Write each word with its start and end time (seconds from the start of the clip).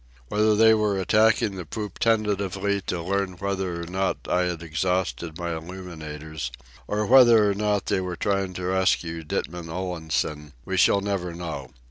Whether 0.29 0.55
they 0.55 0.73
were 0.73 0.97
attacking 0.99 1.57
the 1.57 1.63
poop 1.63 1.99
tentatively 1.99 2.81
to 2.87 3.03
learn 3.03 3.33
whether 3.33 3.83
or 3.83 3.85
not 3.85 4.17
I 4.27 4.45
had 4.45 4.63
exhausted 4.63 5.37
my 5.37 5.55
illuminators, 5.55 6.51
or 6.87 7.05
whether 7.05 7.47
or 7.47 7.53
not 7.53 7.85
they 7.85 8.01
were 8.01 8.15
trying 8.15 8.53
to 8.55 8.63
rescue 8.65 9.21
Ditman 9.23 9.69
Olansen, 9.69 10.53
we 10.65 10.75
shall 10.75 11.01
never 11.01 11.35
know. 11.35 11.69